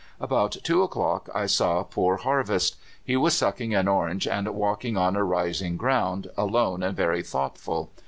"About 0.19 0.53
two 0.63 0.81
o'clock 0.81 1.29
I 1.31 1.45
saw 1.45 1.83
poor 1.83 2.17
Harvest. 2.17 2.75
He 3.03 3.15
was 3.15 3.35
sucking 3.37 3.75
an 3.75 3.87
orange 3.87 4.27
and 4.27 4.47
walking 4.47 4.97
on 4.97 5.15
a 5.15 5.23
rising 5.23 5.77
ground, 5.77 6.27
alone 6.35 6.81
and 6.81 6.97
very 6.97 7.21
thoughtful. 7.21 7.91